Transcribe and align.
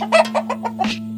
Ha 0.00 0.06
ha 0.06 0.22
ha 0.32 0.42
ha 0.50 0.84
ha! 0.88 1.09